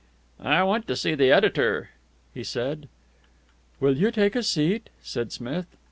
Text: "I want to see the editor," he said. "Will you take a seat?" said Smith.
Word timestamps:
"I 0.43 0.63
want 0.63 0.87
to 0.87 0.95
see 0.95 1.13
the 1.13 1.31
editor," 1.31 1.91
he 2.33 2.43
said. 2.43 2.89
"Will 3.79 3.95
you 3.97 4.09
take 4.09 4.35
a 4.35 4.41
seat?" 4.41 4.89
said 5.03 5.31
Smith. 5.31 5.67